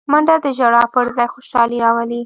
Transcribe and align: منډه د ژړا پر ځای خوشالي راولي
منډه 0.11 0.35
د 0.43 0.45
ژړا 0.57 0.83
پر 0.93 1.05
ځای 1.15 1.27
خوشالي 1.33 1.77
راولي 1.83 2.19